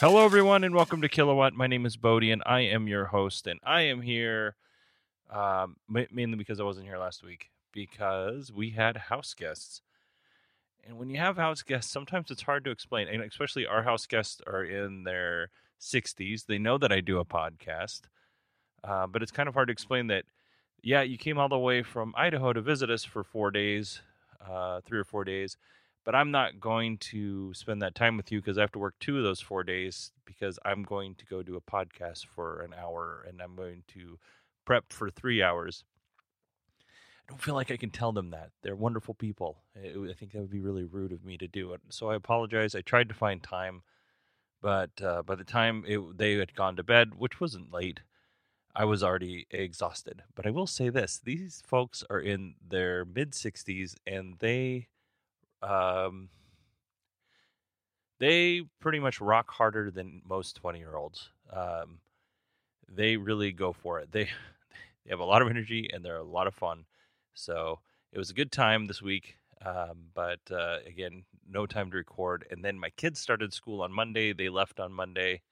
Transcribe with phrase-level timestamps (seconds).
[0.00, 1.54] Hello, everyone, and welcome to Kilowatt.
[1.54, 3.48] My name is Bodie, and I am your host.
[3.48, 4.54] And I am here
[5.28, 9.82] um, mainly because I wasn't here last week because we had house guests.
[10.86, 13.08] And when you have house guests, sometimes it's hard to explain.
[13.08, 16.46] And especially our house guests are in their 60s.
[16.46, 18.02] They know that I do a podcast,
[18.84, 20.26] uh, but it's kind of hard to explain that,
[20.80, 24.00] yeah, you came all the way from Idaho to visit us for four days,
[24.48, 25.56] uh, three or four days
[26.08, 28.94] but I'm not going to spend that time with you because I have to work
[28.98, 32.72] two of those four days because I'm going to go do a podcast for an
[32.72, 34.18] hour and I'm going to
[34.64, 35.84] prep for three hours.
[36.80, 38.52] I don't feel like I can tell them that.
[38.62, 39.58] They're wonderful people.
[39.76, 41.82] I think that would be really rude of me to do it.
[41.90, 42.74] So I apologize.
[42.74, 43.82] I tried to find time,
[44.62, 48.00] but uh, by the time it, they had gone to bed, which wasn't late,
[48.74, 50.22] I was already exhausted.
[50.34, 54.86] But I will say this these folks are in their mid 60s and they
[55.62, 56.28] um,
[58.18, 61.30] they pretty much rock harder than most 20 year olds.
[61.52, 62.00] Um,
[62.88, 64.10] they really go for it.
[64.12, 64.24] They
[65.04, 66.84] they have a lot of energy and they're a lot of fun.
[67.34, 67.80] So
[68.12, 69.36] it was a good time this week.
[69.64, 72.46] Um, but uh, again, no time to record.
[72.50, 74.32] And then my kids started school on Monday.
[74.32, 75.42] They left on Monday.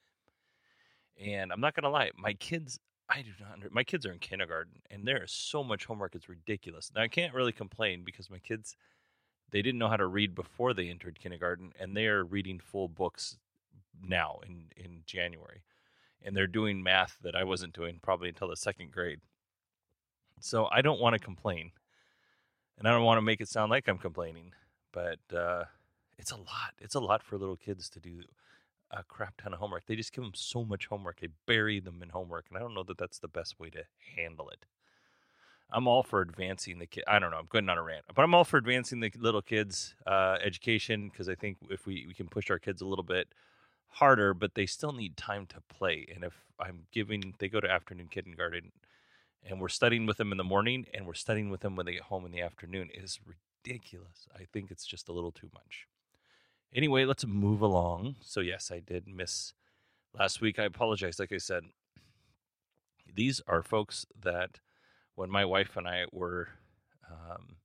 [1.18, 2.78] And I'm not gonna lie, my kids,
[3.08, 3.72] I do not.
[3.72, 6.14] My kids are in kindergarten, and there is so much homework.
[6.14, 6.90] It's ridiculous.
[6.94, 8.76] Now I can't really complain because my kids
[9.50, 12.88] they didn't know how to read before they entered kindergarten and they are reading full
[12.88, 13.38] books
[14.02, 15.62] now in in January.
[16.24, 19.20] And they're doing math that I wasn't doing probably until the second grade.
[20.40, 21.70] So I don't want to complain.
[22.78, 24.52] And I don't want to make it sound like I'm complaining
[24.96, 25.64] but uh,
[26.18, 26.72] it's a lot.
[26.80, 28.22] It's a lot for little kids to do
[28.90, 29.84] a crap ton of homework.
[29.84, 31.20] They just give them so much homework.
[31.20, 33.84] They bury them in homework and I don't know that that's the best way to
[34.16, 34.64] handle it
[35.70, 37.04] I'm all for advancing the kid.
[37.08, 37.38] I don't know.
[37.38, 41.08] I'm going on a rant, but I'm all for advancing the little kids' uh, education
[41.08, 43.28] because I think if we, we can push our kids a little bit
[43.88, 46.06] harder, but they still need time to play.
[46.14, 48.72] And if I'm giving, they go to afternoon kindergarten,
[49.44, 51.94] and we're studying with them in the morning, and we're studying with them when they
[51.94, 54.28] get home in the afternoon, is ridiculous.
[54.34, 55.86] I think it's just a little too much.
[56.74, 58.16] Anyway, let's move along.
[58.20, 59.52] So yes, I did miss
[60.16, 60.58] last week.
[60.58, 61.18] I apologize.
[61.18, 61.64] Like I said,
[63.12, 64.60] these are folks that
[65.16, 66.48] when my wife and I were
[67.10, 67.56] um,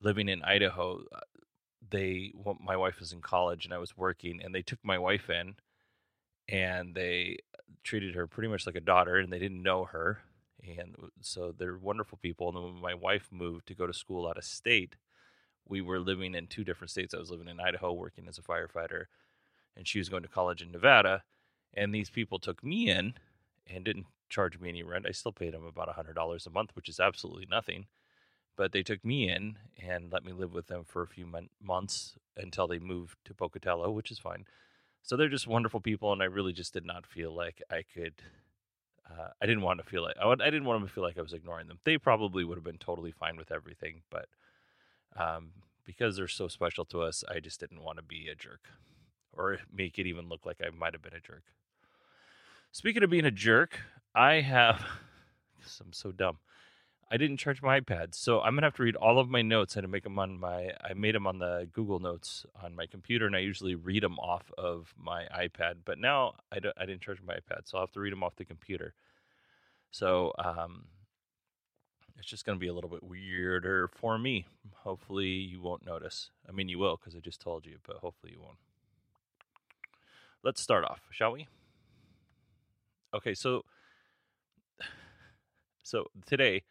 [0.00, 1.20] living in Idaho, uh,
[1.90, 4.98] they well, my wife was in college and I was working, and they took my
[4.98, 5.56] wife in,
[6.48, 7.38] and they
[7.82, 10.20] treated her pretty much like a daughter, and they didn't know her,
[10.62, 12.48] and so they're wonderful people.
[12.48, 14.96] And then when my wife moved to go to school out of state,
[15.66, 17.14] we were living in two different states.
[17.14, 19.06] I was living in Idaho, working as a firefighter,
[19.76, 21.22] and she was going to college in Nevada.
[21.76, 23.14] And these people took me in
[23.66, 25.06] and didn't charge me any rent.
[25.08, 27.86] I still paid them about $100 a month, which is absolutely nothing.
[28.56, 31.50] But they took me in and let me live with them for a few mon-
[31.60, 34.44] months until they moved to Pocatello, which is fine.
[35.02, 38.14] So they're just wonderful people, and I really just did not feel like I could.
[39.10, 41.18] Uh, I didn't want to feel like I, I didn't want them to feel like
[41.18, 41.78] I was ignoring them.
[41.84, 44.28] They probably would have been totally fine with everything, but
[45.16, 45.50] um,
[45.84, 48.62] because they're so special to us, I just didn't want to be a jerk
[49.32, 51.42] or make it even look like I might have been a jerk.
[52.74, 53.78] Speaking of being a jerk,
[54.16, 54.80] I have.
[55.80, 56.38] I'm so dumb.
[57.08, 59.76] I didn't charge my iPad, so I'm gonna have to read all of my notes.
[59.76, 60.72] I had to make them on my.
[60.82, 64.18] I made them on the Google Notes on my computer, and I usually read them
[64.18, 65.82] off of my iPad.
[65.84, 68.24] But now I, don't, I didn't charge my iPad, so I'll have to read them
[68.24, 68.92] off the computer.
[69.92, 70.86] So um,
[72.18, 74.46] it's just gonna be a little bit weirder for me.
[74.78, 76.30] Hopefully, you won't notice.
[76.48, 78.58] I mean, you will because I just told you, but hopefully, you won't.
[80.42, 81.46] Let's start off, shall we?
[83.14, 83.62] Okay, so
[85.82, 86.62] so today,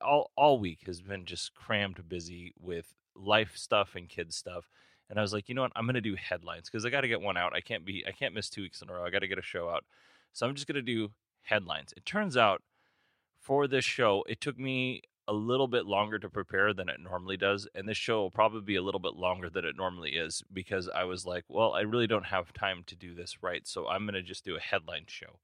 [0.00, 4.68] all all week has been just crammed busy with life stuff and kids stuff.
[5.08, 5.72] And I was like, you know what?
[5.76, 7.54] I'm gonna do headlines because I got to get one out.
[7.54, 9.04] I can't be I can't miss two weeks in a row.
[9.04, 9.84] I got to get a show out.
[10.32, 11.10] So I'm just gonna do
[11.42, 11.92] headlines.
[11.96, 12.62] It turns out
[13.46, 17.36] for this show, it took me a little bit longer to prepare than it normally
[17.36, 20.42] does, and this show will probably be a little bit longer than it normally is
[20.52, 23.86] because I was like, well, I really don't have time to do this right, so
[23.88, 25.38] I'm gonna just do a headline show,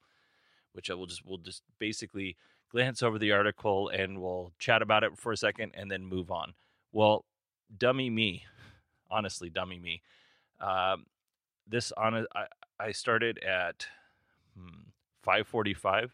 [0.73, 2.37] which I will just we'll just basically
[2.71, 6.31] glance over the article and we'll chat about it for a second and then move
[6.31, 6.55] on.
[6.91, 7.25] Well,
[7.77, 8.45] dummy me,
[9.11, 10.03] honestly, dummy me.
[10.61, 11.07] Um,
[11.67, 12.47] this on I,
[12.79, 13.87] I started at
[14.57, 14.91] hmm,
[15.27, 16.11] 5:45,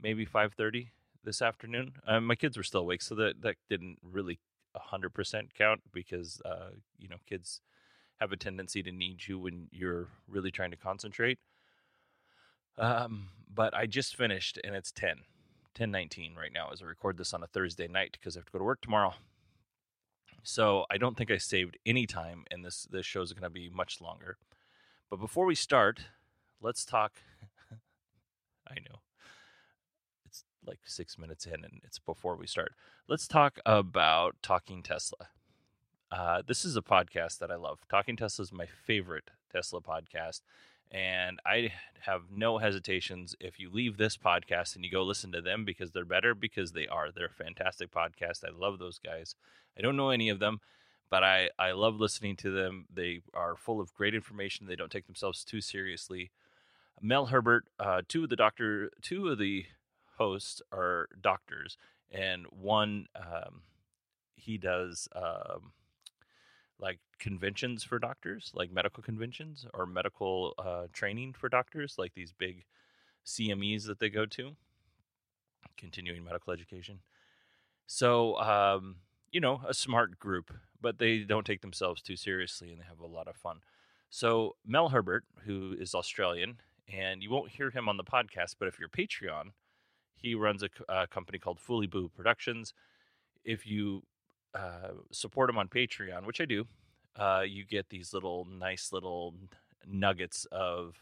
[0.00, 0.88] maybe 5:30
[1.24, 1.94] this afternoon.
[2.06, 4.38] Um, my kids were still awake, so that that didn't really
[4.76, 7.60] 100% count because uh, you know kids
[8.20, 11.38] have a tendency to need you when you're really trying to concentrate.
[12.78, 15.20] Um, but I just finished, and it's 10,
[15.74, 18.52] 10:19 right now as I record this on a Thursday night because I have to
[18.52, 19.14] go to work tomorrow.
[20.42, 23.50] So I don't think I saved any time, and this this show is going to
[23.50, 24.36] be much longer.
[25.10, 26.00] But before we start,
[26.60, 27.12] let's talk.
[28.68, 29.00] I know
[30.26, 32.72] it's like six minutes in, and it's before we start.
[33.08, 35.28] Let's talk about Talking Tesla.
[36.10, 37.80] Uh, this is a podcast that I love.
[37.88, 40.40] Talking Tesla is my favorite Tesla podcast.
[40.92, 45.40] And I have no hesitations if you leave this podcast and you go listen to
[45.40, 47.10] them because they're better, because they are.
[47.10, 48.44] They're a fantastic podcast.
[48.44, 49.34] I love those guys.
[49.76, 50.60] I don't know any of them,
[51.10, 52.84] but I, I love listening to them.
[52.92, 54.66] They are full of great information.
[54.66, 56.30] They don't take themselves too seriously.
[57.00, 59.64] Mel Herbert, uh, two of the doctor, two of the
[60.18, 61.78] hosts are doctors,
[62.10, 63.62] and one um,
[64.36, 65.72] he does um,
[66.78, 72.32] like conventions for doctors, like medical conventions or medical uh, training for doctors, like these
[72.32, 72.64] big
[73.24, 74.56] CMEs that they go to,
[75.76, 76.98] continuing medical education.
[77.86, 78.96] So, um,
[79.30, 82.98] you know, a smart group, but they don't take themselves too seriously and they have
[82.98, 83.58] a lot of fun.
[84.10, 86.56] So, Mel Herbert, who is Australian,
[86.92, 89.52] and you won't hear him on the podcast, but if you're Patreon,
[90.16, 92.74] he runs a company called Fully Boo Productions.
[93.44, 94.02] If you
[94.56, 96.66] uh, support him on Patreon, which I do,
[97.16, 99.34] uh, you get these little nice little
[99.86, 100.96] nuggets of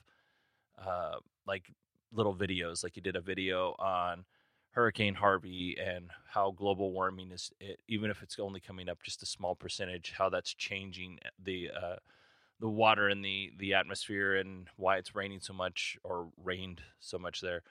[0.78, 1.16] uh,
[1.46, 1.72] like
[2.12, 2.82] little videos.
[2.82, 4.24] Like you did a video on
[4.72, 9.22] Hurricane Harvey and how global warming is, it, even if it's only coming up just
[9.22, 11.96] a small percentage, how that's changing the uh,
[12.60, 17.18] the water in the the atmosphere and why it's raining so much or rained so
[17.18, 17.62] much there.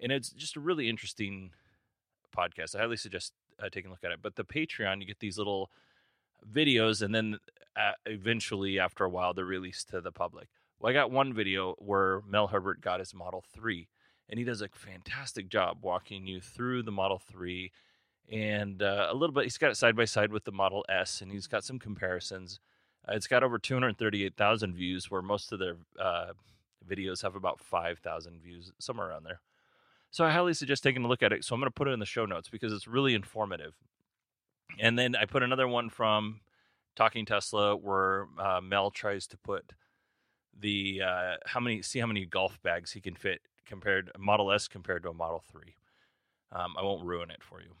[0.00, 1.52] And it's just a really interesting
[2.36, 2.74] podcast.
[2.74, 4.20] I highly suggest uh, taking a look at it.
[4.20, 5.70] But the Patreon, you get these little
[6.50, 7.38] videos, and then
[7.76, 10.48] uh, eventually, after a while, they're released to the public.
[10.78, 13.88] Well, I got one video where Mel Herbert got his Model 3,
[14.28, 17.70] and he does a fantastic job walking you through the Model 3
[18.30, 19.44] and uh, a little bit.
[19.44, 22.60] He's got it side by side with the Model S, and he's got some comparisons.
[23.08, 26.32] Uh, it's got over 238,000 views, where most of their uh,
[26.88, 29.40] videos have about 5,000 views, somewhere around there.
[30.10, 31.44] So I highly suggest taking a look at it.
[31.44, 33.74] So I'm going to put it in the show notes because it's really informative.
[34.78, 36.40] And then I put another one from
[36.96, 39.72] Talking Tesla where uh, Mel tries to put
[40.58, 44.68] the uh, how many see how many golf bags he can fit compared Model S
[44.68, 45.76] compared to a Model Three.
[46.52, 47.74] Um, I won't ruin it for you,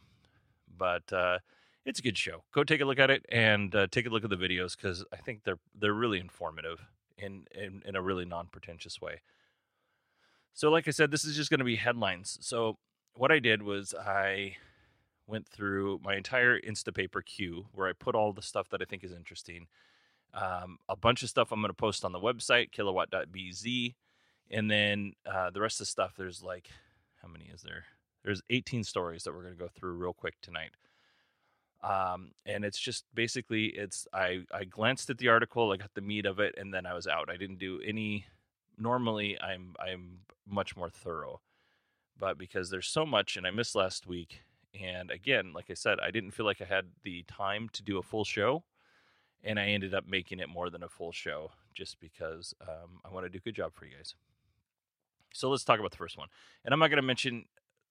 [0.78, 1.38] but uh,
[1.84, 2.44] it's a good show.
[2.52, 5.04] Go take a look at it and uh, take a look at the videos because
[5.12, 6.80] I think they're they're really informative
[7.18, 9.20] in in, in a really non pretentious way.
[10.54, 12.38] So, like I said, this is just going to be headlines.
[12.40, 12.78] So,
[13.14, 14.56] what I did was I
[15.26, 19.04] went through my entire Instapaper queue where I put all the stuff that I think
[19.04, 19.66] is interesting.
[20.34, 23.94] Um, a bunch of stuff I'm going to post on the website, kilowatt.bz.
[24.50, 26.68] And then uh, the rest of the stuff, there's like,
[27.22, 27.84] how many is there?
[28.24, 30.70] There's 18 stories that we're going to go through real quick tonight.
[31.82, 36.00] Um, and it's just basically it's I I glanced at the article, I got the
[36.00, 37.28] meat of it, and then I was out.
[37.28, 38.26] I didn't do any.
[38.78, 41.40] Normally, I'm I'm much more thorough,
[42.16, 44.42] but because there's so much, and I missed last week,
[44.82, 47.98] and again, like I said, I didn't feel like I had the time to do
[47.98, 48.64] a full show,
[49.44, 53.10] and I ended up making it more than a full show just because um, I
[53.12, 54.14] want to do a good job for you guys.
[55.32, 56.28] So let's talk about the first one,
[56.64, 57.44] and I'm not going to mention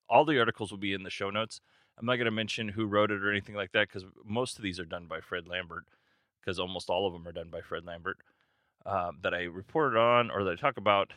[0.10, 1.62] all the articles will be in the show notes.
[1.98, 4.64] I'm not going to mention who wrote it or anything like that because most of
[4.64, 5.86] these are done by Fred Lambert,
[6.40, 8.18] because almost all of them are done by Fred Lambert
[8.86, 11.14] uh, that I reported on or that I talk about.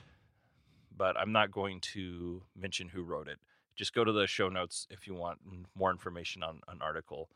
[0.96, 3.38] But I'm not going to mention who wrote it.
[3.76, 5.38] Just go to the show notes if you want
[5.74, 7.28] more information on an article.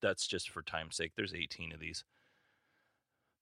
[0.00, 1.12] That's just for time's sake.
[1.16, 2.04] There's 18 of these.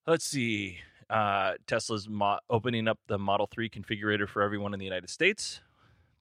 [0.06, 0.78] Let's see.
[1.11, 5.61] Uh, Tesla's mo- opening up the Model 3 configurator for everyone in the United States,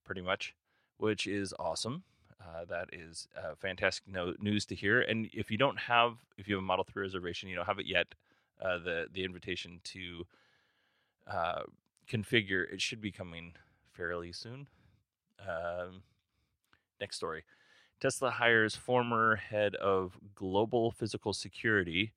[0.03, 0.53] pretty much,
[0.97, 2.03] which is awesome.
[2.41, 4.99] Uh, that is uh, fantastic no- news to hear.
[4.99, 7.79] And if you don't have, if you have a Model 3 reservation, you don't have
[7.79, 8.07] it yet,
[8.61, 10.25] uh, the, the invitation to
[11.27, 11.61] uh,
[12.09, 13.53] configure, it should be coming
[13.93, 14.67] fairly soon.
[15.47, 16.03] Um,
[16.99, 17.43] next story
[17.99, 22.13] Tesla hires former head of global physical security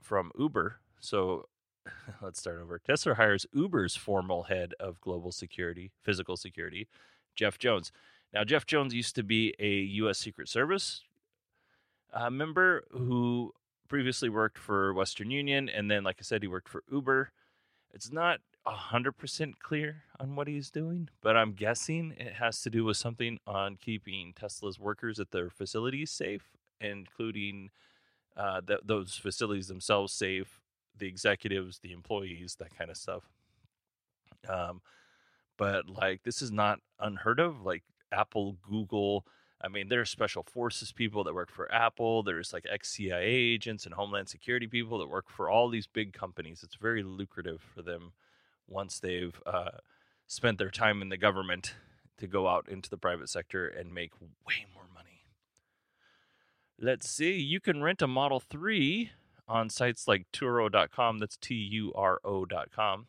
[0.00, 0.80] from Uber.
[0.98, 1.48] So
[2.22, 2.78] let's start over.
[2.78, 6.88] Tesla hires Uber's formal head of global security, physical security,
[7.34, 7.92] Jeff Jones.
[8.32, 9.68] Now, Jeff Jones used to be a
[10.00, 10.18] U.S.
[10.18, 11.02] Secret Service
[12.12, 13.52] uh, member who
[13.88, 17.30] previously worked for Western Union, and then, like I said, he worked for Uber.
[17.94, 22.84] It's not 100% clear on what he's doing, but I'm guessing it has to do
[22.84, 27.70] with something on keeping Tesla's workers at their facilities safe, including
[28.36, 30.60] uh, th- those facilities themselves safe,
[30.96, 33.24] the executives, the employees, that kind of stuff.
[34.48, 34.80] Um,
[35.56, 37.62] but like, this is not unheard of.
[37.62, 39.26] Like, Apple, Google,
[39.60, 42.22] I mean, there's special forces people that work for Apple.
[42.22, 46.12] There's like ex CIA agents and Homeland Security people that work for all these big
[46.12, 46.62] companies.
[46.62, 48.12] It's very lucrative for them
[48.68, 49.78] once they've uh,
[50.26, 51.74] spent their time in the government
[52.18, 55.22] to go out into the private sector and make way more money.
[56.80, 59.10] Let's see, you can rent a Model 3
[59.48, 63.06] on sites like Turo.com, that's T U R O.com.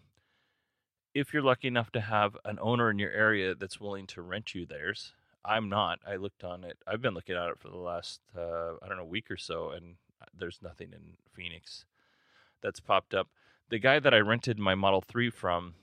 [1.13, 4.53] If you're lucky enough to have an owner in your area that's willing to rent
[4.53, 5.99] you theirs, I'm not.
[6.05, 6.77] I looked on it.
[6.85, 9.71] I've been looking at it for the last uh, I don't know week or so,
[9.71, 11.85] and uh, there's nothing in Phoenix
[12.61, 13.29] that's popped up.
[13.69, 15.73] The guy that I rented my Model Three from,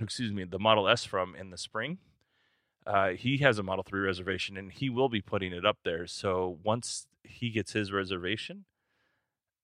[0.00, 1.98] excuse me, the Model S from in the spring,
[2.86, 6.06] uh, he has a Model Three reservation, and he will be putting it up there.
[6.06, 8.64] So once he gets his reservation,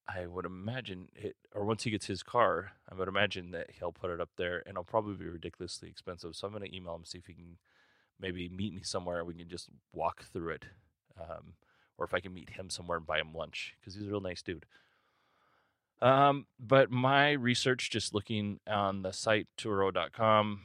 [0.08, 3.92] I would imagine it, or once he gets his car, I would imagine that he'll
[3.92, 6.35] put it up there, and it'll probably be ridiculously expensive.
[6.35, 7.58] So I'm going to email him see if he can
[8.18, 9.18] maybe meet me somewhere.
[9.18, 10.64] and We can just walk through it,
[11.20, 11.54] um,
[11.97, 14.20] or if I can meet him somewhere and buy him lunch because he's a real
[14.20, 14.66] nice dude.
[16.00, 20.61] Um, but my research, just looking on the site Turo.com,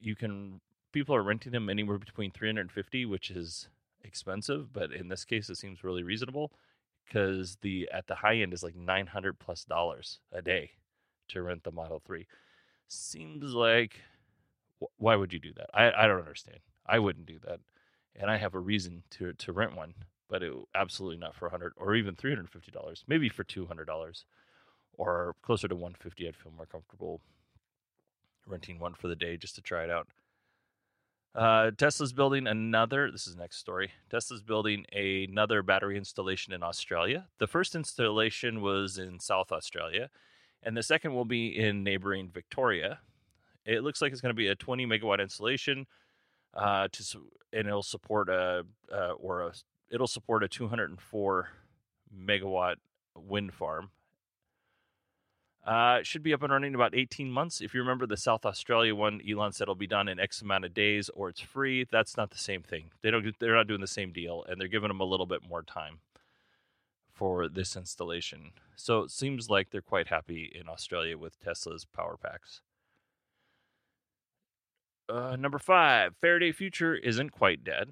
[0.00, 0.60] you can
[0.92, 3.68] people are renting them anywhere between 350, which is
[4.04, 6.52] expensive, but in this case, it seems really reasonable
[7.06, 10.70] because the at the high end is like 900 plus dollars a day
[11.28, 12.26] to rent the Model 3.
[12.88, 14.00] Seems like
[14.96, 15.70] why would you do that?
[15.74, 16.58] I, I don't understand.
[16.86, 17.60] I wouldn't do that,
[18.16, 19.94] and I have a reason to to rent one,
[20.28, 23.04] but it absolutely not for 100 or even 350 dollars.
[23.06, 24.24] Maybe for 200 dollars
[24.96, 26.28] or closer to 150.
[26.28, 27.20] I'd feel more comfortable
[28.46, 30.08] renting one for the day just to try it out.
[31.34, 33.10] Uh, Tesla's building another.
[33.10, 33.90] This is next story.
[34.10, 37.26] Tesla's building another battery installation in Australia.
[37.38, 40.10] The first installation was in South Australia,
[40.62, 42.98] and the second will be in neighboring Victoria.
[43.64, 45.86] It looks like it's going to be a 20 megawatt installation,
[46.52, 47.02] uh, to
[47.54, 49.52] and it'll support a uh, or a
[49.90, 51.48] it'll support a 204
[52.14, 52.76] megawatt
[53.16, 53.90] wind farm
[55.64, 57.60] uh, should be up and running in about 18 months.
[57.60, 60.64] If you remember the South Australia one, Elon said it'll be done in X amount
[60.64, 61.86] of days or it's free.
[61.90, 62.90] That's not the same thing.
[63.02, 63.38] They don't.
[63.38, 65.98] They're not doing the same deal, and they're giving them a little bit more time
[67.12, 68.52] for this installation.
[68.74, 72.62] So it seems like they're quite happy in Australia with Tesla's power packs.
[75.08, 77.90] Uh, number five, Faraday Future isn't quite dead.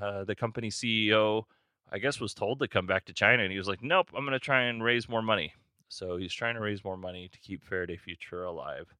[0.00, 1.44] Uh, the company CEO,
[1.90, 4.24] I guess, was told to come back to China, and he was like, "Nope, I'm
[4.24, 5.54] going to try and raise more money."
[5.90, 8.94] So he's trying to raise more money to keep Faraday Future alive.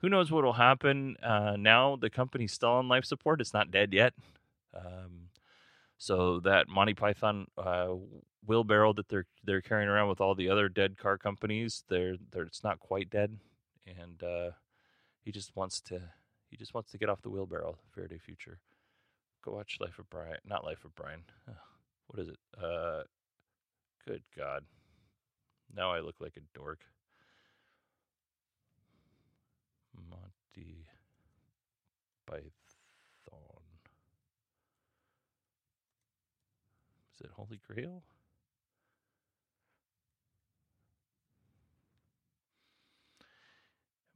[0.00, 1.96] Who knows what will happen uh, now?
[1.96, 3.42] The company's still on life support.
[3.42, 4.14] It's not dead yet.
[4.74, 5.28] Um,
[5.98, 7.88] so that Monty Python uh,
[8.46, 12.44] wheelbarrow that they're they're carrying around with all the other dead car companies, they're, they're
[12.44, 13.36] it's not quite dead,
[13.86, 14.50] and uh,
[15.20, 16.00] he just wants to
[16.48, 17.76] he just wants to get off the wheelbarrow.
[17.94, 18.60] Faraday Future.
[19.44, 20.38] Go watch Life of Brian.
[20.46, 21.24] Not Life of Brian.
[22.06, 22.38] What is it?
[22.56, 23.02] Uh,
[24.06, 24.64] good God.
[25.74, 26.80] Now I look like a dork.
[30.10, 30.86] Monty
[32.26, 32.42] Python.
[37.14, 38.02] Is it Holy Grail?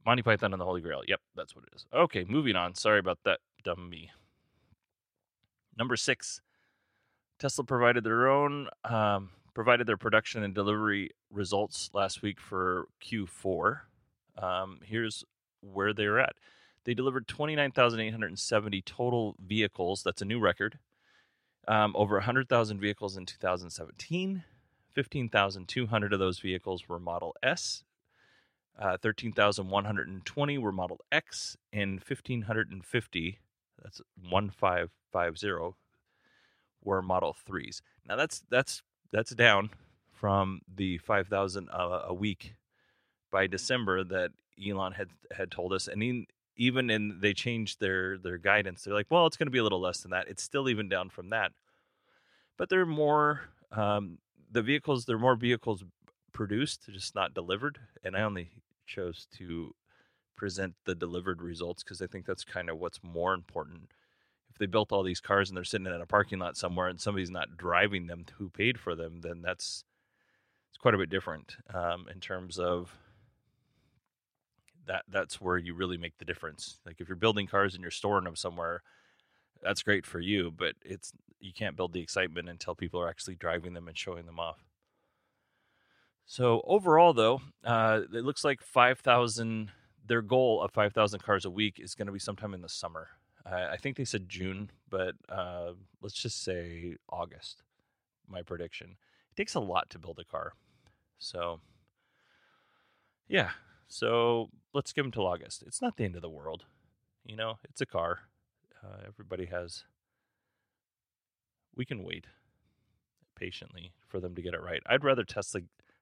[0.05, 1.01] Monty Python and the Holy Grail.
[1.07, 1.85] Yep, that's what it is.
[1.93, 2.75] Okay, moving on.
[2.75, 4.11] Sorry about that, dumb me.
[5.77, 6.41] Number six,
[7.39, 13.81] Tesla provided their own um, provided their production and delivery results last week for Q4.
[14.37, 15.23] Um, here's
[15.61, 16.35] where they're at.
[16.85, 20.03] They delivered 29,870 total vehicles.
[20.03, 20.79] That's a new record.
[21.67, 24.43] Um, over 100,000 vehicles in 2017.
[24.93, 27.83] 15,200 of those vehicles were Model S.
[28.77, 33.39] Uh, 13,120 were Model X, and 1,550,
[33.81, 35.75] that's 1550,
[36.83, 37.81] were Model 3s.
[38.07, 38.81] Now that's that's
[39.13, 39.69] that's down
[40.11, 42.55] from the 5,000 uh, a week
[43.31, 44.31] by December that
[44.63, 48.83] Elon had had told us, and even in they changed their their guidance.
[48.83, 50.27] They're like, well, it's going to be a little less than that.
[50.27, 51.51] It's still even down from that,
[52.57, 53.41] but there are more
[53.71, 54.17] um,
[54.51, 55.05] the vehicles.
[55.05, 55.83] There are more vehicles
[56.33, 57.79] produced, just not delivered.
[58.03, 58.49] And I only
[58.85, 59.73] chose to
[60.35, 63.91] present the delivered results because I think that's kind of what's more important.
[64.53, 67.01] If they built all these cars and they're sitting in a parking lot somewhere and
[67.01, 69.83] somebody's not driving them who paid for them, then that's
[70.69, 72.95] it's quite a bit different um, in terms of
[74.85, 75.05] that.
[75.09, 76.79] That's where you really make the difference.
[76.85, 78.83] Like if you're building cars and you're storing them somewhere,
[79.63, 83.35] that's great for you, but it's you can't build the excitement until people are actually
[83.35, 84.63] driving them and showing them off.
[86.25, 89.71] So overall, though, uh, it looks like 5,000.
[90.05, 93.07] Their goal of 5,000 cars a week is going to be sometime in the summer.
[93.45, 97.61] Uh, I think they said June, but uh, let's just say August.
[98.27, 98.95] My prediction.
[99.31, 100.53] It takes a lot to build a car,
[101.19, 101.59] so
[103.27, 103.49] yeah.
[103.87, 105.63] So let's give them till August.
[105.67, 106.63] It's not the end of the world,
[107.25, 107.59] you know.
[107.69, 108.19] It's a car.
[108.83, 109.83] Uh, everybody has.
[111.75, 112.27] We can wait
[113.35, 114.81] patiently for them to get it right.
[114.85, 115.61] I'd rather Tesla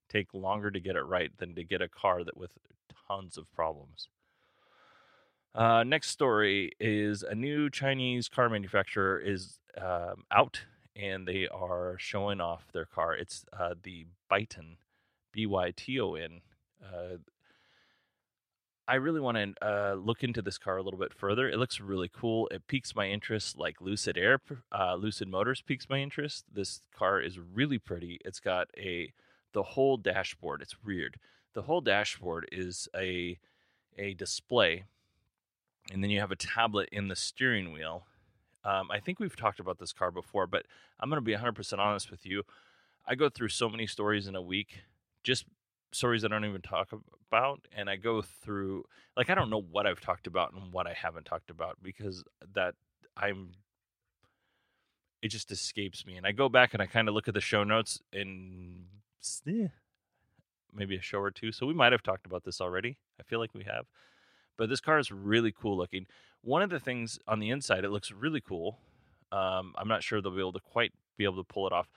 [0.10, 2.58] take longer to get it right than to get a car that with
[3.08, 4.10] tons of problems.
[5.54, 10.62] Uh, next story is a new Chinese car manufacturer is um, out
[10.96, 13.16] and they are showing off their car.
[13.16, 14.78] It's uh, the Byton,
[15.32, 16.42] B Y T O N.
[16.84, 17.18] Uh,
[18.88, 21.50] I really want to uh, look into this car a little bit further.
[21.50, 22.48] It looks really cool.
[22.50, 24.42] It piques my interest, like Lucid Air,
[24.78, 26.46] uh, Lucid Motors piques my interest.
[26.52, 28.20] This car is really pretty.
[28.26, 29.14] It's got a
[29.54, 30.62] the whole dashboard.
[30.62, 31.18] It's weird.
[31.54, 33.38] The whole dashboard is a
[33.98, 34.86] a display,
[35.92, 38.06] and then you have a tablet in the steering wheel.
[38.64, 40.66] Um, I think we've talked about this car before, but
[41.00, 42.44] I'm going to be 100% honest with you.
[43.06, 44.84] I go through so many stories in a week,
[45.24, 45.46] just
[45.92, 46.90] stories I don't even talk
[47.30, 48.86] about, and I go through
[49.18, 52.24] like I don't know what I've talked about and what I haven't talked about because
[52.54, 52.76] that
[53.18, 53.52] I'm
[55.22, 56.16] it just escapes me.
[56.16, 58.86] And I go back and I kind of look at the show notes and
[59.48, 59.68] eh,
[60.74, 61.52] maybe a show or two.
[61.52, 62.98] So we might have talked about this already.
[63.20, 63.86] I feel like we have.
[64.58, 66.06] But this car is really cool looking.
[66.42, 68.80] One of the things on the inside, it looks really cool.
[69.32, 71.90] Um, I'm not sure they'll be able to quite be able to pull it off.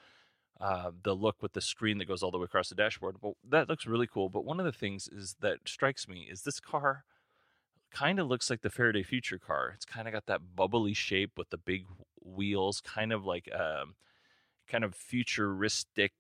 [0.61, 3.33] Uh, the look with the screen that goes all the way across the dashboard, but
[3.49, 4.29] that looks really cool.
[4.29, 7.05] But one of the things is that strikes me is this car
[7.91, 9.73] kind of looks like the Faraday Future car.
[9.75, 11.87] It's kind of got that bubbly shape with the big
[12.23, 13.95] wheels, kind of like um,
[14.69, 16.13] kind of futuristic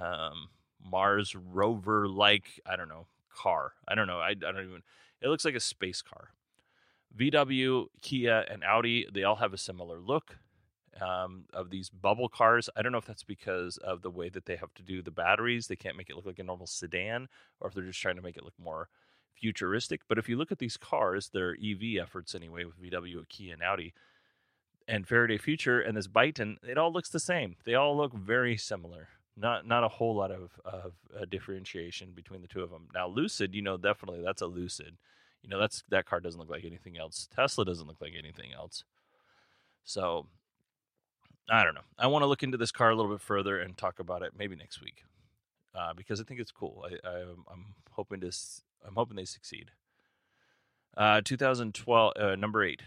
[0.00, 0.48] um,
[0.82, 3.06] Mars rover like, I don't know,
[3.42, 3.72] car.
[3.86, 4.18] I don't know.
[4.18, 4.82] I, I don't even,
[5.20, 6.30] it looks like a space car.
[7.16, 10.38] VW, Kia, and Audi, they all have a similar look
[11.00, 12.68] um, of these bubble cars.
[12.76, 15.10] I don't know if that's because of the way that they have to do the
[15.10, 15.66] batteries.
[15.66, 17.28] They can't make it look like a normal sedan,
[17.60, 18.88] or if they're just trying to make it look more
[19.34, 20.02] futuristic.
[20.08, 23.62] But if you look at these cars, their EV efforts anyway, with VW, Kia, and
[23.62, 23.94] Audi,
[24.86, 27.56] and Faraday Future and this Byton, it all looks the same.
[27.64, 32.42] They all look very similar not not a whole lot of of uh, differentiation between
[32.42, 32.88] the two of them.
[32.94, 34.96] Now, Lucid, you know, definitely that's a Lucid.
[35.42, 37.28] You know, that's that car doesn't look like anything else.
[37.34, 38.84] Tesla doesn't look like anything else.
[39.84, 40.26] So,
[41.48, 41.80] I don't know.
[41.98, 44.32] I want to look into this car a little bit further and talk about it
[44.36, 45.04] maybe next week
[45.74, 46.84] uh, because I think it's cool.
[46.86, 48.32] I, I am hoping to
[48.86, 49.70] I'm hoping they succeed.
[50.96, 52.82] Uh, 2012 uh, number eight.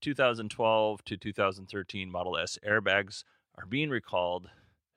[0.00, 3.24] 2012 to 2013 Model S airbags
[3.58, 4.48] are being recalled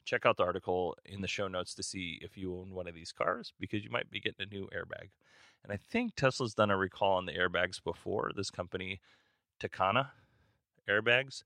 [0.06, 2.96] check out the article in the show notes to see if you own one of
[2.96, 5.10] these cars because you might be getting a new airbag.
[5.64, 8.32] And I think Tesla's done a recall on the airbags before.
[8.36, 9.00] This company,
[9.60, 10.10] Takata
[10.90, 11.44] Airbags,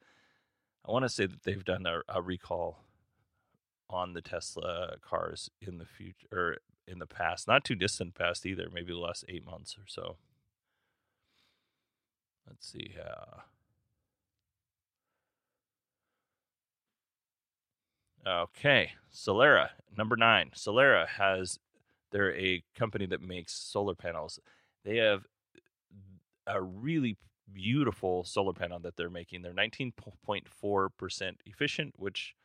[0.88, 2.80] I want to say that they've done a, a recall
[3.89, 8.46] on the Tesla cars in the future or in the past, not too distant past
[8.46, 10.15] either, maybe the last eight months or so.
[12.48, 12.96] Let's see.
[13.00, 13.41] Uh,
[18.28, 20.52] Okay, Solera, number nine.
[20.54, 21.60] Solera has,
[22.12, 24.38] they're a company that makes solar panels.
[24.84, 25.26] They have
[26.46, 27.16] a really
[27.54, 29.44] beautiful solar panel that they're making.
[29.44, 32.36] They're 19.4% efficient, which,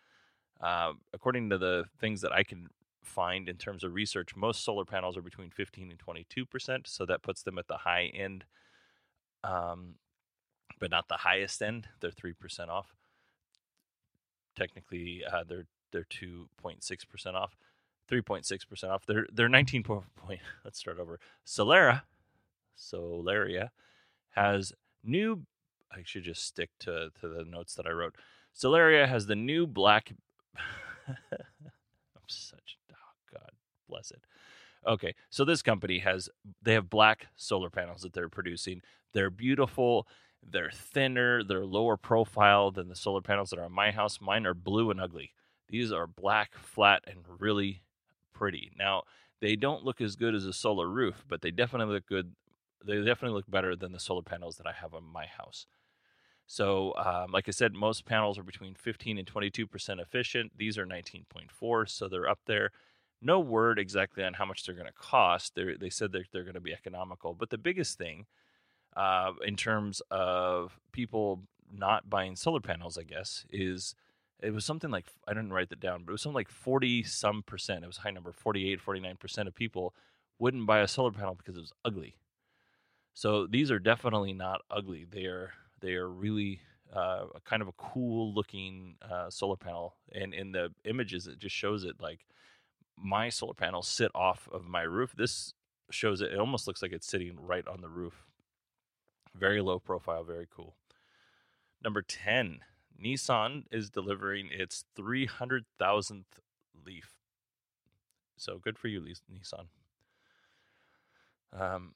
[0.61, 2.69] uh, according to the things that I can
[3.03, 6.87] find in terms of research, most solar panels are between 15 and 22%.
[6.87, 8.45] So that puts them at the high end,
[9.43, 9.97] um,
[10.79, 11.89] but not the highest end.
[12.01, 12.95] They're 3% off
[14.57, 17.57] technically uh, they're they're two point six percent off.
[18.11, 19.07] 3.6% off.
[19.07, 20.41] They're they're 19 point.
[20.65, 21.19] Let's start over.
[21.47, 22.03] Solera,
[22.77, 23.71] Solaria,
[24.31, 25.43] has new.
[25.91, 28.17] I should just stick to to the notes that I wrote.
[28.55, 30.13] Solaria has the new black.
[31.09, 31.17] I'm
[32.27, 33.51] such oh God
[33.89, 34.23] bless it.
[34.87, 36.29] Okay, so this company has
[36.63, 38.83] they have black solar panels that they're producing.
[39.13, 40.07] They're beautiful.
[40.43, 41.43] They're thinner.
[41.45, 44.21] They're lower profile than the solar panels that are on my house.
[44.21, 45.33] Mine are blue and ugly.
[45.69, 47.83] These are black, flat, and really
[48.33, 48.73] pretty.
[48.79, 49.05] Now,
[49.41, 52.33] they don't look as good as a solar roof, but they definitely look good.
[52.85, 55.67] They definitely look better than the solar panels that I have on my house.
[56.47, 60.53] So, um, like I said, most panels are between 15 and 22% efficient.
[60.57, 62.71] These are 19.4, so they're up there.
[63.23, 65.55] No word exactly on how much they're going to cost.
[65.55, 67.35] They're, they said they're, they're going to be economical.
[67.35, 68.27] But the biggest thing
[68.97, 71.41] uh, in terms of people
[71.73, 73.95] not buying solar panels, I guess, is
[74.43, 77.03] it was something like I didn't write that down, but it was something like 40
[77.05, 77.85] some percent.
[77.85, 79.95] It was a high number, 48, 49 percent of people
[80.39, 82.17] wouldn't buy a solar panel because it was ugly.
[83.15, 85.07] So these are definitely not ugly.
[85.09, 86.61] They are they are really
[86.93, 91.55] uh, kind of a cool looking uh, solar panel, and in the images it just
[91.55, 92.27] shows it like
[92.97, 95.15] my solar panels sit off of my roof.
[95.17, 95.55] This
[95.91, 96.33] shows it.
[96.33, 98.27] It almost looks like it's sitting right on the roof.
[99.35, 100.75] Very low profile, very cool.
[101.83, 102.61] Number ten
[103.03, 106.25] Nissan is delivering its 300,000th
[106.85, 107.11] Leaf.
[108.37, 109.67] So good for you, Nissan.
[111.53, 111.95] Um,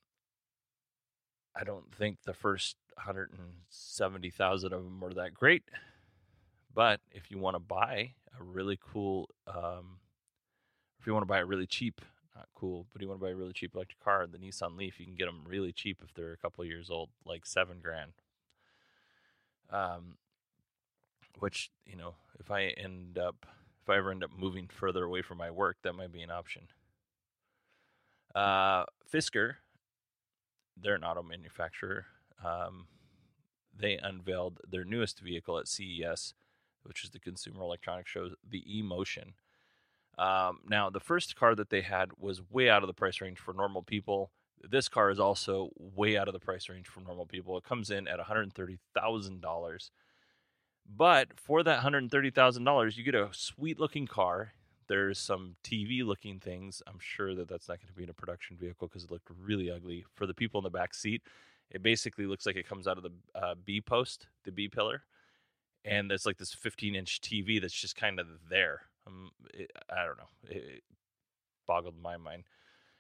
[1.54, 5.64] I don't think the first 170,000 of them were that great.
[6.74, 9.98] But if you want to buy a really cool, um,
[11.00, 12.00] if you want to buy a really cheap,
[12.36, 15.00] not cool, but you want to buy a really cheap electric car, the Nissan Leaf,
[15.00, 18.12] you can get them really cheap if they're a couple years old, like seven grand.
[19.70, 20.18] Um,
[21.38, 23.46] which you know if i end up
[23.82, 26.30] if i ever end up moving further away from my work that might be an
[26.30, 26.62] option.
[28.34, 29.54] Uh, fisker
[30.76, 32.06] they're an auto manufacturer
[32.44, 32.86] um,
[33.74, 36.34] they unveiled their newest vehicle at ces
[36.82, 39.34] which is the consumer electronics show the e-motion
[40.18, 43.38] um, now the first car that they had was way out of the price range
[43.38, 44.30] for normal people
[44.68, 47.90] this car is also way out of the price range for normal people it comes
[47.90, 49.90] in at $130000
[50.94, 54.52] but for that $130,000, you get a sweet looking car.
[54.88, 56.82] There's some TV looking things.
[56.86, 59.28] I'm sure that that's not going to be in a production vehicle because it looked
[59.40, 60.04] really ugly.
[60.14, 61.22] For the people in the back seat,
[61.70, 65.02] it basically looks like it comes out of the uh, B post, the B pillar.
[65.84, 68.82] And there's like this 15 inch TV that's just kind of there.
[69.06, 70.28] Um, it, I don't know.
[70.48, 70.82] It, it
[71.66, 72.44] boggled my mind.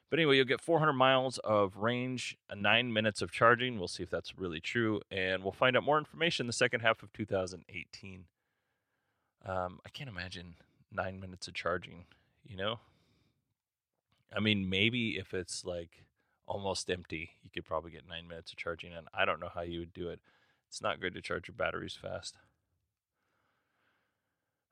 [0.08, 3.78] But anyway, you'll get 400 miles of range, nine minutes of charging.
[3.78, 7.02] We'll see if that's really true, and we'll find out more information the second half
[7.02, 8.24] of 2018.
[9.44, 10.54] Um, I can't imagine
[10.92, 12.04] nine minutes of charging.
[12.44, 12.78] You know,
[14.34, 16.04] I mean, maybe if it's like
[16.46, 19.62] almost empty, you could probably get nine minutes of charging, and I don't know how
[19.62, 20.20] you would do it.
[20.68, 22.36] It's not good to charge your batteries fast.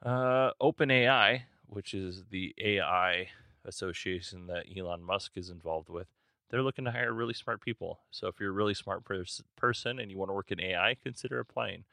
[0.04, 3.28] Uh, OpenAI, which is the AI
[3.64, 6.08] association that Elon Musk is involved with,
[6.50, 8.00] they're looking to hire really smart people.
[8.10, 10.94] So if you're a really smart pers- person and you want to work in AI,
[11.02, 11.84] consider applying.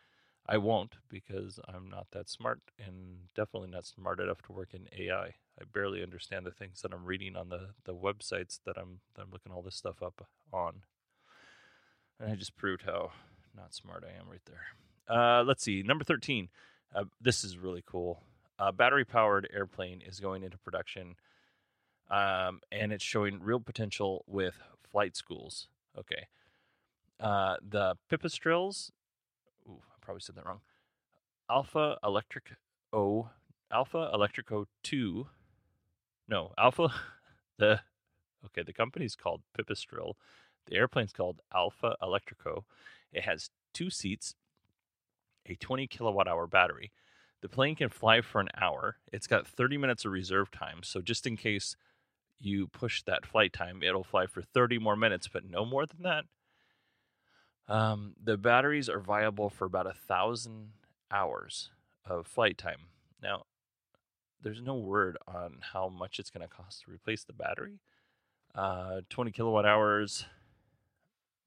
[0.48, 4.88] I won't because I'm not that smart and definitely not smart enough to work in
[4.98, 5.36] AI.
[5.60, 9.22] I barely understand the things that I'm reading on the, the websites that I'm that
[9.22, 10.82] I'm looking all this stuff up on.
[12.20, 13.12] And I just proved how
[13.56, 14.66] not smart I am right there.
[15.08, 16.50] Uh, let's see, number 13.
[16.94, 18.22] Uh, this is really cool.
[18.60, 21.16] A battery powered airplane is going into production
[22.12, 24.56] um, and it's showing real potential with
[24.92, 25.70] flight schools.
[25.98, 26.28] Okay.
[27.20, 28.92] Uh, the Pipistrels,
[29.68, 30.60] ooh, I probably said that wrong.
[31.50, 32.52] Alpha Electric
[32.92, 33.30] O,
[33.72, 35.28] Alpha Electrico 2.
[36.28, 36.90] No, Alpha,
[37.58, 37.80] the,
[38.46, 40.14] okay, the company's called Pipistrel.
[40.68, 42.64] The airplane's called Alpha Electrico.
[43.14, 44.36] It has two seats,
[45.46, 46.92] a 20 kilowatt hour battery.
[47.42, 48.98] The plane can fly for an hour.
[49.12, 50.82] It's got 30 minutes of reserve time.
[50.84, 51.76] So just in case
[52.40, 56.04] you push that flight time, it'll fly for 30 more minutes, but no more than
[56.04, 56.26] that.
[57.68, 60.72] Um, the batteries are viable for about a thousand
[61.10, 61.70] hours
[62.06, 62.88] of flight time.
[63.22, 63.46] Now,
[64.42, 67.80] there's no word on how much it's going to cost to replace the battery.
[68.54, 70.26] Uh, 20 kilowatt hours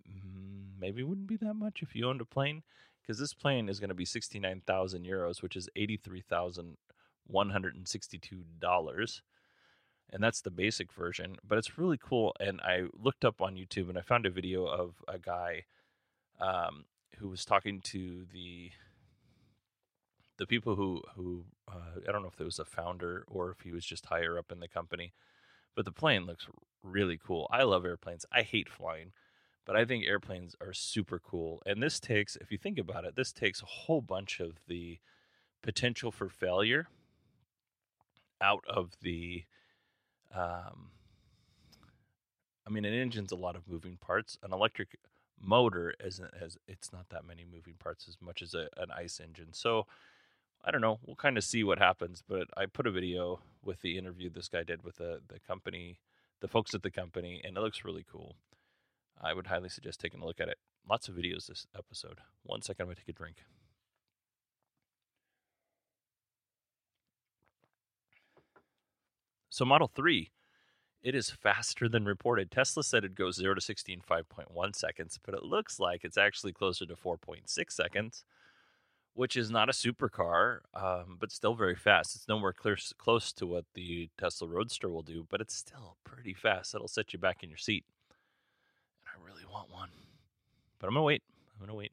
[0.09, 2.62] mm, maybe wouldn't be that much if you owned a plane,
[3.06, 9.22] because this plane is going to be 69,000 euros, which is 83,162 dollars
[10.14, 11.36] and that's the basic version.
[11.46, 12.34] But it's really cool.
[12.40, 15.64] And I looked up on YouTube and I found a video of a guy
[16.40, 16.84] um,
[17.18, 18.70] who was talking to the
[20.36, 23.60] the people who who uh, I don't know if it was a founder or if
[23.60, 25.12] he was just higher up in the company,
[25.74, 26.46] but the plane looks
[26.82, 27.48] really cool.
[27.50, 28.26] I love airplanes.
[28.32, 29.12] I hate flying,
[29.64, 31.62] but I think airplanes are super cool.
[31.64, 34.98] And this takes, if you think about it, this takes a whole bunch of the
[35.62, 36.88] potential for failure
[38.40, 39.44] out of the.
[40.35, 40.90] Um,
[42.66, 44.38] I mean, an engine's a lot of moving parts.
[44.42, 44.96] An electric
[45.40, 49.20] motor isn't as it's not that many moving parts as much as a, an ice
[49.22, 49.53] engine.
[49.53, 49.87] So
[50.64, 50.98] I don't know.
[51.05, 52.22] We'll kind of see what happens.
[52.27, 56.00] But I put a video with the interview this guy did with the the company,
[56.40, 58.37] the folks at the company, and it looks really cool.
[59.24, 60.58] I would highly suggest taking a look at it.
[60.88, 62.20] Lots of videos this episode.
[62.42, 63.38] One second, I'm gonna take a drink.
[69.48, 70.30] So Model 3,
[71.02, 72.50] it is faster than reported.
[72.50, 76.18] Tesla said it goes 0 to 60 in 5.1 seconds, but it looks like it's
[76.18, 78.24] actually closer to 4.6 seconds
[79.14, 82.16] which is not a supercar, um, but still very fast.
[82.16, 86.34] It's nowhere clear, close to what the Tesla Roadster will do, but it's still pretty
[86.34, 86.74] fast.
[86.74, 87.84] It'll set you back in your seat.
[89.24, 89.90] Really want one,
[90.78, 91.22] but I'm gonna wait.
[91.54, 91.92] I'm gonna wait.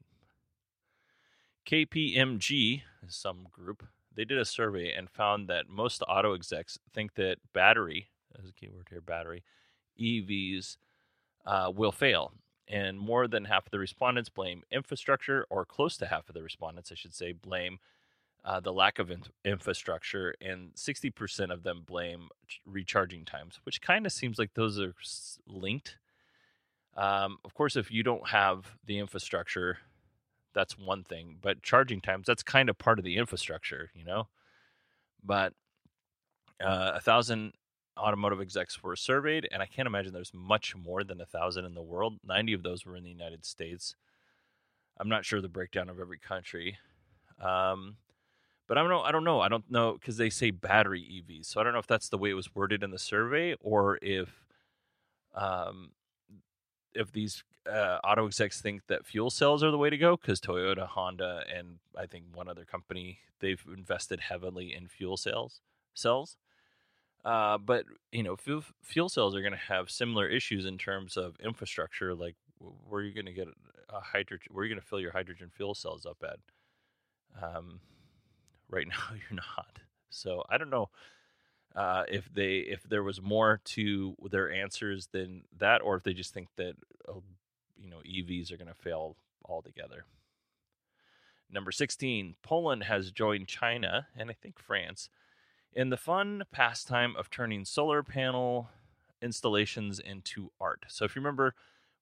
[1.66, 3.86] KPMG is some group.
[4.14, 8.52] They did a survey and found that most auto execs think that battery, as a
[8.52, 9.42] keyword here, battery,
[9.98, 10.76] EVs
[11.46, 12.32] uh, will fail
[12.68, 16.42] and more than half of the respondents blame infrastructure, or close to half of the
[16.42, 17.78] respondents, I should say, blame
[18.44, 22.28] uh, the lack of in- infrastructure, and 60% of them blame
[22.64, 24.94] recharging times, which kind of seems like those are
[25.46, 25.98] linked.
[26.96, 29.78] Um, of course, if you don't have the infrastructure,
[30.54, 34.28] that's one thing, but charging times, that's kind of part of the infrastructure, you know?
[35.24, 35.54] But
[36.62, 37.52] uh, a thousand
[37.98, 41.74] automotive execs were surveyed, and I can't imagine there's much more than a thousand in
[41.74, 42.14] the world.
[42.24, 43.94] Ninety of those were in the United States.
[44.98, 46.78] I'm not sure the breakdown of every country,
[47.40, 47.96] um,
[48.68, 49.00] but I don't know.
[49.00, 49.40] I don't know.
[49.40, 52.18] I don't know because they say battery EVs, so I don't know if that's the
[52.18, 54.44] way it was worded in the survey or if,
[55.34, 55.90] um,
[56.94, 60.40] if these uh, auto execs think that fuel cells are the way to go because
[60.40, 65.60] Toyota, Honda, and I think one other company they've invested heavily in fuel cells
[65.94, 66.36] cells.
[67.24, 71.16] Uh, but you know, fuel, fuel cells are going to have similar issues in terms
[71.16, 72.14] of infrastructure.
[72.14, 73.48] Like, where are you going to get
[73.88, 74.48] a hydrogen?
[74.50, 76.38] Where are you going to fill your hydrogen fuel cells up at?
[77.42, 77.80] Um,
[78.68, 79.78] right now, you're not.
[80.10, 80.88] So I don't know
[81.74, 86.12] uh, if they if there was more to their answers than that, or if they
[86.12, 86.74] just think that
[87.08, 87.20] uh,
[87.76, 90.04] you know EVs are going to fail altogether.
[91.50, 95.10] Number 16, Poland has joined China and I think France
[95.74, 98.70] in the fun pastime of turning solar panel
[99.20, 100.84] installations into art.
[100.88, 101.54] So if you remember,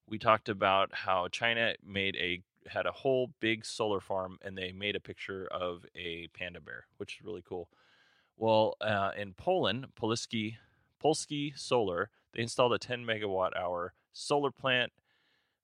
[0.09, 4.71] we talked about how China made a had a whole big solar farm and they
[4.71, 7.69] made a picture of a panda bear, which is really cool.
[8.41, 10.57] Well, uh, in Poland, Polski
[10.99, 14.93] Polski Solar, they installed a 10 megawatt hour solar plant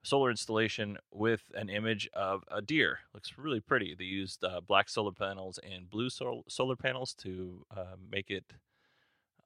[0.02, 2.98] solar installation with an image of a deer.
[3.14, 3.94] Looks really pretty.
[3.94, 8.44] They used uh, black solar panels and blue sol- solar panels to uh, make it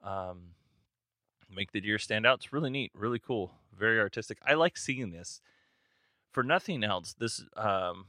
[0.03, 0.57] um,
[1.49, 2.41] make the deer stand out.
[2.41, 4.39] It's really neat, really cool, very artistic.
[4.45, 5.41] I like seeing this.
[6.33, 8.07] For nothing else, this um,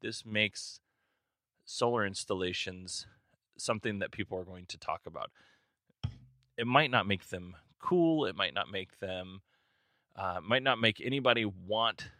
[0.00, 0.78] this makes
[1.64, 3.08] solar installations
[3.56, 5.30] something that people are going to talk about.
[6.56, 8.26] It might not make them cool.
[8.26, 9.40] It might not make them
[10.16, 12.10] uh, might not make anybody want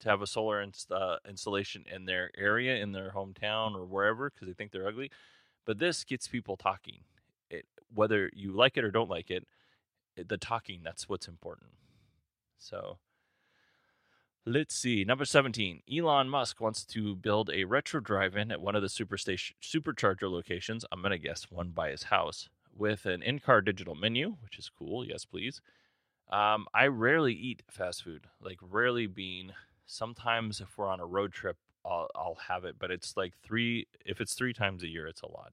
[0.00, 4.30] to have a solar inst- uh, installation in their area, in their hometown, or wherever
[4.30, 5.10] because they think they're ugly.
[5.64, 7.00] But this gets people talking.
[7.50, 9.46] It, whether you like it or don't like it,
[10.16, 11.70] it, the talking that's what's important.
[12.58, 12.98] So
[14.48, 15.04] let's see.
[15.04, 15.82] Number 17.
[15.92, 20.30] Elon Musk wants to build a retro drive in at one of the superstation supercharger
[20.30, 20.84] locations.
[20.90, 24.58] I'm going to guess one by his house with an in car digital menu, which
[24.58, 25.04] is cool.
[25.04, 25.60] Yes, please
[26.30, 29.52] um, I rarely eat fast food, like rarely being.
[29.86, 33.86] Sometimes if we're on a road trip, I'll, I'll have it, but it's like three.
[34.04, 35.52] If it's three times a year, it's a lot.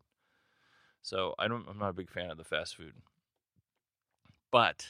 [1.02, 1.66] So I don't.
[1.70, 2.94] I'm not a big fan of the fast food,
[4.52, 4.88] but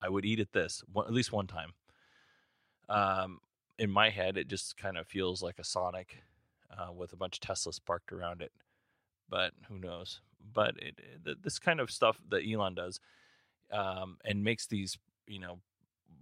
[0.00, 1.72] I would eat at this one, at least one time.
[2.88, 3.40] Um,
[3.78, 6.22] in my head, it just kind of feels like a Sonic
[6.70, 8.52] uh, with a bunch of Teslas parked around it.
[9.28, 10.20] But who knows?
[10.52, 13.00] But it, it, this kind of stuff that Elon does
[13.72, 15.58] um, and makes these you know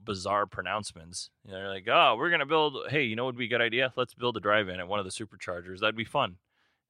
[0.05, 1.31] bizarre pronouncements.
[1.45, 2.77] You know, they're like, "Oh, we're gonna build.
[2.89, 3.93] Hey, you know what would be a good idea?
[3.97, 5.81] Let's build a drive-in at one of the superchargers.
[5.81, 6.37] That'd be fun."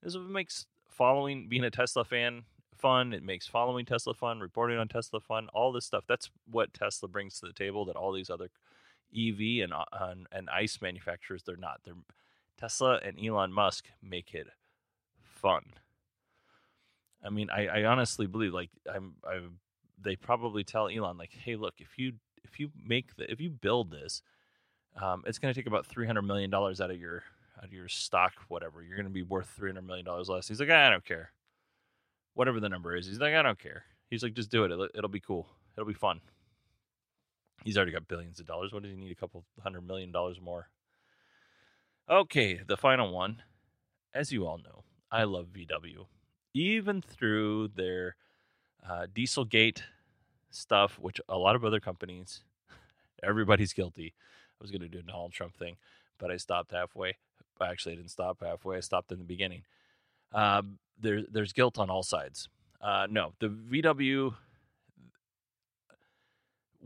[0.02, 2.44] This makes following being a Tesla fan
[2.76, 3.12] fun.
[3.12, 5.48] It makes following Tesla fun, reporting on Tesla fun.
[5.52, 6.04] All this stuff.
[6.06, 8.50] That's what Tesla brings to the table that all these other
[9.14, 11.80] EV and uh, and ICE manufacturers they're not.
[11.84, 11.94] They're
[12.58, 14.46] Tesla and Elon Musk make it
[15.20, 15.62] fun.
[17.24, 19.40] I mean, I, I honestly believe like I'm I
[20.02, 22.12] they probably tell Elon like, hey, look, if you
[22.44, 24.22] if you make the if you build this,
[25.00, 27.22] um, it's going to take about three hundred million dollars out of your
[27.58, 28.82] out of your stock, whatever.
[28.82, 30.48] You're going to be worth three hundred million dollars less.
[30.48, 31.32] He's like, I don't care,
[32.34, 33.06] whatever the number is.
[33.06, 33.84] He's like, I don't care.
[34.08, 34.70] He's like, just do it.
[34.70, 35.48] It'll, it'll be cool.
[35.76, 36.20] It'll be fun.
[37.64, 38.72] He's already got billions of dollars.
[38.72, 39.12] What does he need?
[39.12, 40.68] A couple hundred million dollars more.
[42.08, 43.42] Okay, the final one.
[44.14, 46.06] As you all know, I love VW.
[46.54, 48.16] Even through their
[48.88, 49.82] uh, Dieselgate
[50.50, 52.42] stuff, which a lot of other companies,
[53.22, 54.14] everybody's guilty.
[54.16, 55.76] I was going to do a Donald Trump thing,
[56.18, 57.16] but I stopped halfway.
[57.60, 58.76] Actually, I didn't stop halfway.
[58.76, 59.62] I stopped in the beginning.
[60.32, 62.48] Um, there, there's guilt on all sides.
[62.80, 64.34] Uh, no, the VW,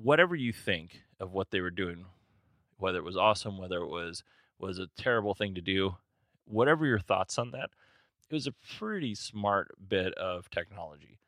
[0.03, 2.07] whatever you think of what they were doing,
[2.79, 4.23] whether it was awesome, whether it was
[4.59, 5.97] was a terrible thing to do,
[6.45, 7.71] whatever your thoughts on that,
[8.29, 11.19] it was a pretty smart bit of technology.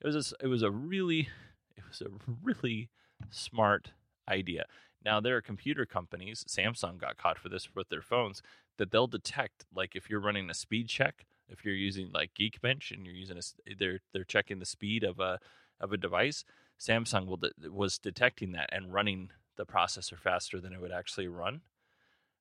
[0.00, 1.28] It was a, it was a really
[1.76, 2.10] it was a
[2.42, 2.88] really
[3.30, 3.92] smart
[4.28, 4.64] idea.
[5.04, 8.42] Now there are computer companies, Samsung got caught for this with their phones,
[8.78, 12.90] that they'll detect like if you're running a speed check, if you're using like Geekbench
[12.90, 15.38] and you're using a they're they're checking the speed of a
[15.80, 16.44] of a device,
[16.78, 21.28] Samsung will de- was detecting that and running the processor faster than it would actually
[21.28, 21.62] run.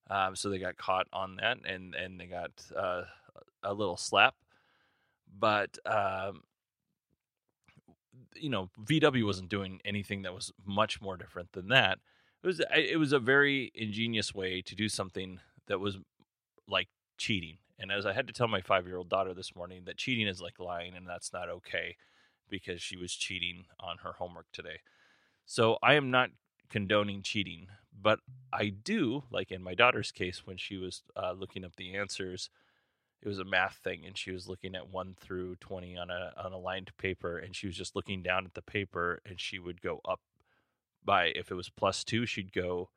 [0.09, 3.03] Um, so they got caught on that and and they got uh,
[3.63, 4.35] a little slap.
[5.37, 6.43] But um,
[8.35, 11.99] you know, VW wasn't doing anything that was much more different than that.
[12.43, 15.97] It was it was a very ingenious way to do something that was
[16.67, 17.57] like cheating.
[17.79, 20.27] And as I had to tell my five year old daughter this morning that cheating
[20.27, 21.95] is like lying and that's not okay
[22.49, 24.79] because she was cheating on her homework today.
[25.45, 26.29] So I am not
[26.69, 27.67] condoning cheating,
[27.99, 28.19] but
[28.51, 32.49] I do, like in my daughter's case, when she was uh, looking up the answers,
[33.21, 36.33] it was a math thing and she was looking at 1 through 20 on a
[36.37, 39.59] on a lined paper and she was just looking down at the paper and she
[39.59, 40.21] would go up
[41.03, 42.89] by if it was plus 2 she'd go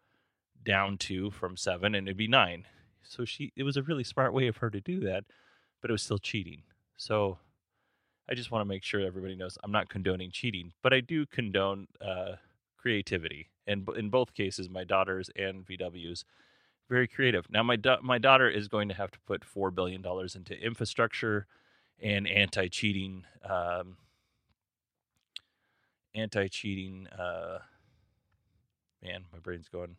[0.63, 2.67] down 2 from 7 and it'd be 9
[3.03, 5.25] so she it was a really smart way of her to do that
[5.81, 6.63] but it was still cheating
[6.97, 7.39] so
[8.31, 11.27] i just want to make sure everybody knows i'm not condoning cheating but i do
[11.27, 12.33] condone uh,
[12.77, 16.25] creativity and in both cases my daughters and vws
[16.91, 17.47] very creative.
[17.49, 20.61] Now, my da- my daughter is going to have to put four billion dollars into
[20.61, 21.47] infrastructure
[22.03, 23.97] and anti-cheating, um,
[26.15, 27.07] anti-cheating.
[27.07, 27.61] Uh,
[29.03, 29.95] man, my brain's going.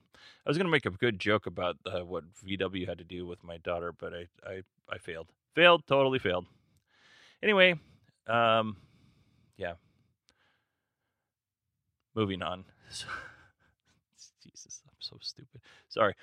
[0.46, 3.26] I was going to make a good joke about uh, what VW had to do
[3.26, 5.28] with my daughter, but I I, I failed.
[5.56, 5.84] Failed.
[5.88, 6.46] Totally failed.
[7.42, 7.80] Anyway,
[8.32, 8.78] um,
[9.58, 9.74] yeah.
[12.16, 12.66] Moving on.
[14.44, 15.62] Jesus, I'm so stupid.
[15.90, 16.14] Sorry.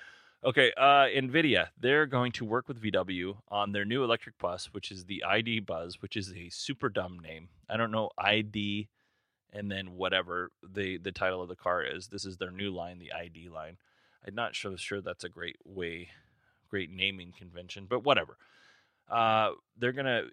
[0.45, 4.93] Okay, uh, NVIDIA, they're going to work with VW on their new electric bus, which
[4.93, 7.49] is the ID Buzz, which is a super dumb name.
[7.69, 8.89] I don't know ID
[9.53, 12.09] and then whatever the, the title of the car is.
[12.09, 13.79] This is their new line, the ID line.
[14.27, 16.09] I'm not so sure that's a great way,
[16.71, 18.37] great naming convention, but whatever.
[19.11, 20.27] Uh, they're going to,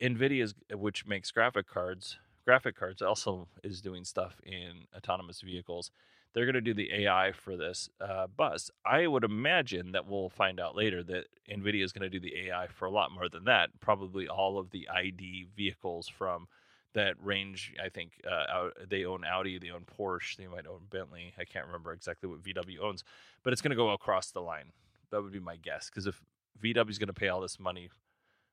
[0.00, 5.90] NVIDIA, which makes graphic cards, graphic cards also is doing stuff in autonomous vehicles
[6.34, 8.70] they're going to do the AI for this uh, bus.
[8.84, 12.48] I would imagine that we'll find out later that NVIDIA is going to do the
[12.48, 13.70] AI for a lot more than that.
[13.80, 16.46] Probably all of the ID vehicles from
[16.94, 17.74] that range.
[17.82, 21.32] I think uh, they own Audi, they own Porsche, they might own Bentley.
[21.38, 23.04] I can't remember exactly what VW owns,
[23.42, 24.72] but it's going to go across the line.
[25.10, 25.88] That would be my guess.
[25.88, 26.20] Because if
[26.62, 27.88] VW is going to pay all this money,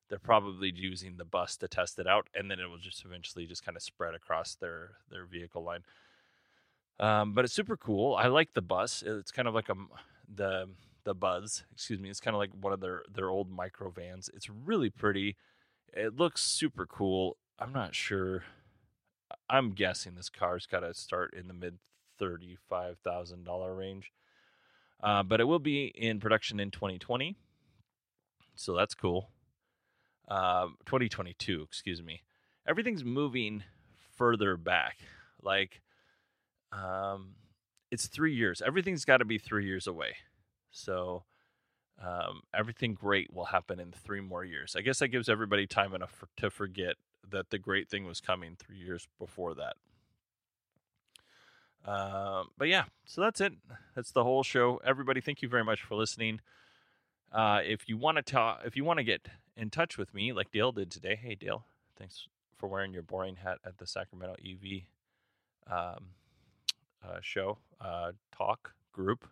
[0.09, 3.45] they're probably using the bus to test it out, and then it will just eventually
[3.45, 5.83] just kind of spread across their their vehicle line.
[6.99, 8.15] Um, but it's super cool.
[8.15, 9.03] I like the bus.
[9.05, 9.75] It's kind of like a
[10.33, 10.69] the
[11.03, 11.63] the Buzz.
[11.71, 12.09] Excuse me.
[12.09, 14.29] It's kind of like one of their their old micro vans.
[14.33, 15.37] It's really pretty.
[15.93, 17.37] It looks super cool.
[17.59, 18.43] I'm not sure.
[19.49, 21.77] I'm guessing this car's got to start in the mid
[22.19, 24.11] thirty five thousand dollar range.
[25.01, 27.35] Uh, but it will be in production in 2020,
[28.55, 29.29] so that's cool.
[30.27, 32.23] Um, 2022, excuse me.
[32.67, 33.63] Everything's moving
[34.15, 34.97] further back.
[35.41, 35.81] Like
[36.71, 37.35] um,
[37.91, 38.61] it's three years.
[38.65, 40.15] Everything's got to be three years away.
[40.71, 41.23] So
[42.03, 44.75] um, everything great will happen in three more years.
[44.75, 46.95] I guess that gives everybody time enough for, to forget
[47.29, 49.75] that the great thing was coming three years before that.
[51.89, 53.53] Um, but yeah, so that's it.
[53.95, 54.81] That's the whole show.
[54.83, 56.41] Everybody, thank you very much for listening.
[57.31, 59.27] Uh, if you want to talk, if you want to get
[59.57, 61.65] in touch with me, like Dale did today, hey Dale,
[61.97, 62.27] thanks
[62.57, 64.81] for wearing your boring hat at the Sacramento EV
[65.71, 66.05] um,
[67.03, 69.27] uh, show uh, talk group.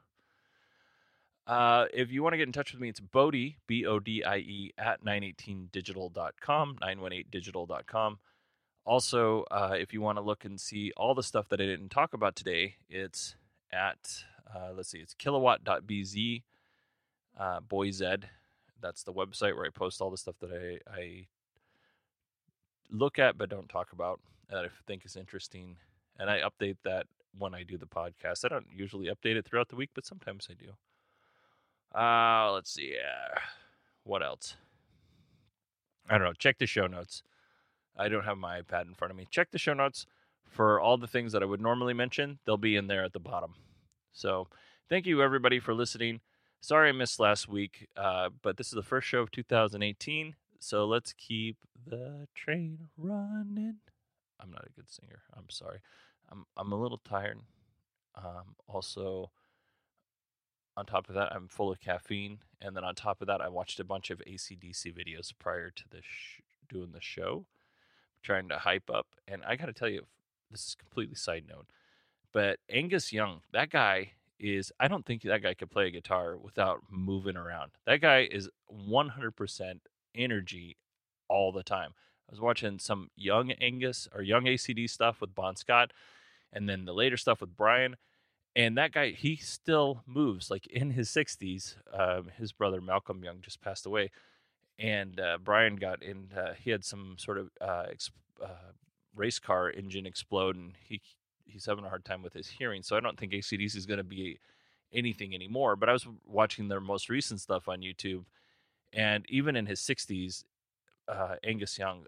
[1.45, 4.23] Uh, if you want to get in touch with me, it's Bodie, B O D
[4.23, 8.19] I E, at 918digital.com, 918digital.com.
[8.85, 11.89] Also, uh, if you want to look and see all the stuff that I didn't
[11.89, 13.35] talk about today, it's
[13.71, 16.41] at, uh, let's see, it's kilowatt.bz,
[17.39, 18.25] uh, boyzed.
[18.83, 21.27] That's the website where I post all the stuff that I, I
[22.91, 24.19] look at but don't talk about
[24.49, 25.77] that I think is interesting.
[26.19, 27.07] And I update that
[27.39, 28.45] when I do the podcast.
[28.45, 30.73] I don't usually update it throughout the week, but sometimes I do.
[31.99, 32.95] Uh, let's see.
[32.97, 33.39] Uh,
[34.03, 34.57] what else?
[36.09, 36.33] I don't know.
[36.33, 37.23] Check the show notes.
[37.97, 39.27] I don't have my iPad in front of me.
[39.29, 40.05] Check the show notes
[40.49, 42.39] for all the things that I would normally mention.
[42.45, 43.55] They'll be in there at the bottom.
[44.11, 44.47] So,
[44.89, 46.19] thank you everybody for listening.
[46.63, 50.33] Sorry I missed last week, uh, but this is the first show of 2018.
[50.61, 53.79] So let's keep the train running.
[54.39, 55.23] I'm not a good singer.
[55.35, 55.79] I'm sorry.
[56.31, 57.41] I'm I'm a little tired.
[58.15, 59.29] Um, also,
[60.77, 63.49] on top of that, I'm full of caffeine, and then on top of that, I
[63.49, 66.39] watched a bunch of ACDC videos prior to this sh-
[66.69, 67.45] doing the show,
[68.21, 69.07] trying to hype up.
[69.27, 70.05] And I got to tell you,
[70.49, 71.65] this is completely side note,
[72.31, 74.71] but Angus Young, that guy is.
[74.79, 77.71] I don't think that guy could play a guitar without moving around.
[77.85, 79.79] That guy is 100%
[80.15, 80.77] energy
[81.27, 81.93] all the time.
[82.29, 85.91] I was watching some young Angus or young ACD stuff with Bon Scott,
[86.51, 87.97] and then the later stuff with Brian.
[88.55, 91.75] And that guy, he still moves like in his 60s.
[91.91, 94.11] Um, his brother Malcolm Young just passed away,
[94.77, 96.29] and uh, Brian got in.
[96.35, 97.85] Uh, he had some sort of uh,
[98.41, 98.71] uh,
[99.15, 101.01] race car engine explode, and he
[101.53, 102.81] he's having a hard time with his hearing.
[102.83, 104.39] So I don't think ACDC is going to be
[104.91, 105.75] anything anymore.
[105.75, 108.25] But I was watching their most recent stuff on YouTube,
[108.91, 110.43] and even in his 60s,
[111.07, 112.05] uh, Angus Young,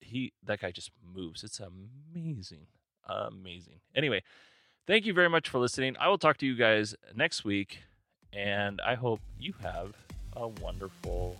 [0.00, 1.42] he that guy just moves.
[1.42, 2.66] It's amazing,
[3.06, 3.80] amazing.
[3.94, 4.22] Anyway,
[4.86, 5.96] thank you very much for listening.
[5.98, 7.80] I will talk to you guys next week,
[8.32, 9.94] and I hope you have
[10.34, 11.36] a wonderful